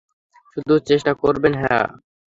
শুধু 0.53 0.73
চেষ্টা 0.89 1.11
করবেন, 1.21 1.53
হ্যাঁ? 1.61 1.85